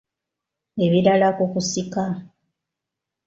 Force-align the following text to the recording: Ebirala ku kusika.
Ebirala 0.85 1.27
ku 1.37 1.45
kusika. 1.53 2.03